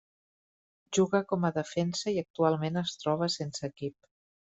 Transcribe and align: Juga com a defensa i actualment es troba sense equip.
Juga 0.97 1.19
com 1.33 1.45
a 1.49 1.51
defensa 1.57 2.13
i 2.15 2.17
actualment 2.21 2.81
es 2.83 2.95
troba 3.03 3.29
sense 3.35 3.69
equip. 3.73 4.01